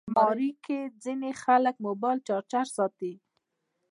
الماري 0.09 0.49
کې 0.65 0.79
ځینې 1.03 1.31
خلک 1.43 1.75
موبایل 1.85 2.19
چارجر 2.27 2.65
ساتي 2.77 3.13